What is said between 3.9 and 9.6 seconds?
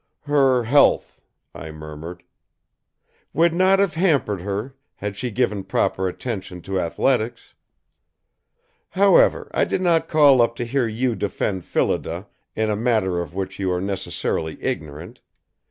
hampered her had she given proper attention to athletics! However,